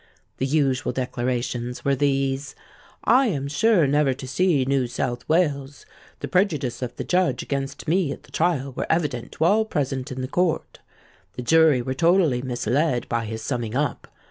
[0.37, 5.85] The usual declarations were these:—'I am sure never to see New South Wales.
[6.21, 10.11] The prejudice of the judge against me at the trial were evident to all present
[10.11, 10.79] in the court.
[11.33, 14.07] The jury were totally misled by his summing up.